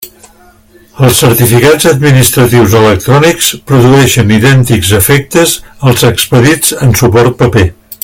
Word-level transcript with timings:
Els 1.07 1.19
certificats 1.23 1.89
administratius 1.91 2.73
electrònics 2.79 3.51
produeixen 3.73 4.35
idèntics 4.39 4.97
efectes 5.03 5.57
als 5.93 6.09
expedits 6.13 6.79
en 6.87 7.01
suport 7.05 7.43
paper. 7.45 7.69